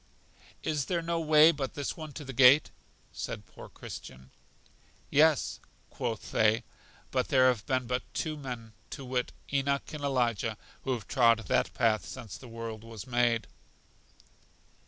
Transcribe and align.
Is 0.63 0.85
there 0.85 1.03
no 1.03 1.19
way 1.19 1.51
but 1.51 1.75
this 1.75 1.95
one 1.95 2.11
to 2.13 2.25
the 2.25 2.33
gate? 2.33 2.71
said 3.11 3.45
poor 3.45 3.69
Christian. 3.69 4.31
Yes, 5.11 5.59
quoth 5.91 6.31
they, 6.31 6.63
but 7.11 7.27
there 7.27 7.47
have 7.49 7.67
been 7.67 7.85
but 7.85 8.01
two 8.15 8.35
men, 8.35 8.73
to 8.89 9.05
wit, 9.05 9.31
Enoch 9.53 9.93
and 9.93 10.03
Elijah 10.03 10.57
who 10.85 10.93
have 10.93 11.07
trod 11.07 11.37
that 11.45 11.75
path 11.75 12.03
since 12.07 12.35
the 12.35 12.47
world 12.47 12.83
was 12.83 13.05
made. 13.05 13.45